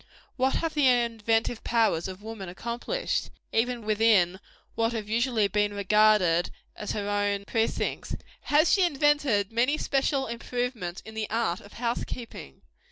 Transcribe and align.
What 0.35 0.55
have 0.55 0.73
the 0.73 0.87
inventive 0.87 1.63
powers 1.63 2.07
of 2.07 2.23
woman 2.23 2.49
accomplished, 2.49 3.29
even 3.53 3.85
within 3.85 4.39
what 4.73 4.93
have 4.93 5.05
been 5.05 5.13
usually 5.13 5.47
regarded 5.47 6.49
as 6.75 6.93
her 6.93 7.07
own 7.07 7.45
precincts? 7.45 8.15
Has 8.45 8.71
she 8.71 8.81
invented 8.81 9.51
many 9.51 9.77
special 9.77 10.25
improvements 10.25 11.01
in 11.05 11.13
the 11.13 11.29
art 11.29 11.59
of 11.61 11.73
house 11.73 12.03
keeping? 12.03 12.63